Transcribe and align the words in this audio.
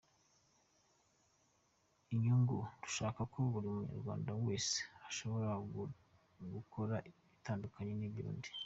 Inyungu 2.13 2.57
dushaka 2.81 3.21
ko 3.31 3.37
buri 3.53 3.67
munyarwanda 3.75 4.31
wese 4.45 4.77
ashoboye 5.09 5.47
gukora 6.55 6.95
bitandukanye 7.33 7.93
n’iby’undi. 7.97 8.49